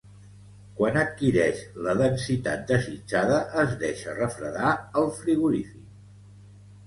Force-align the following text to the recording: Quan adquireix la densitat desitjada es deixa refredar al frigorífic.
Quan 0.77 0.95
adquireix 0.99 1.59
la 1.87 1.93
densitat 1.99 2.63
desitjada 2.71 3.37
es 3.65 3.75
deixa 3.83 4.15
refredar 4.23 4.71
al 5.03 5.11
frigorífic. 5.21 5.85